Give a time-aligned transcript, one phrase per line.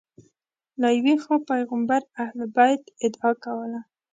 [0.81, 3.79] له یوې خوا پیغمبر اهل بیت ادعا کوله